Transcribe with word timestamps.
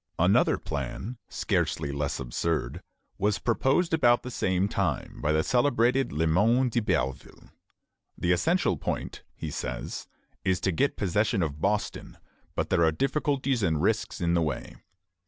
"Another 0.17 0.57
plan, 0.57 1.19
scarcely 1.29 1.91
less 1.91 2.19
absurd, 2.19 2.81
was 3.19 3.37
proposed 3.37 3.93
about 3.93 4.23
the 4.23 4.31
same 4.31 4.67
time 4.67 5.21
by 5.21 5.31
the 5.31 5.43
celebrated 5.43 6.11
Le 6.11 6.25
Moyne 6.25 6.69
d'Iberville. 6.69 7.51
The 8.17 8.31
essential 8.31 8.77
point, 8.77 9.21
he 9.35 9.51
says, 9.51 10.07
is 10.43 10.59
to 10.61 10.71
get 10.71 10.97
possession 10.97 11.43
of 11.43 11.61
Boston; 11.61 12.17
but 12.55 12.71
there 12.71 12.83
are 12.83 12.91
difficulties 12.91 13.61
and 13.61 13.79
risks 13.79 14.19
in 14.19 14.33
the 14.33 14.41
way. 14.41 14.73